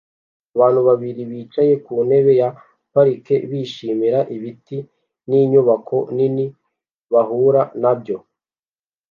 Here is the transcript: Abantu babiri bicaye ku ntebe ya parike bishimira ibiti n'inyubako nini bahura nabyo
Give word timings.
Abantu 0.55 0.79
babiri 0.87 1.21
bicaye 1.31 1.73
ku 1.85 1.93
ntebe 2.07 2.31
ya 2.41 2.49
parike 2.93 3.35
bishimira 3.49 4.19
ibiti 4.35 4.77
n'inyubako 5.29 5.97
nini 6.15 6.45
bahura 7.13 7.61
nabyo 7.81 8.17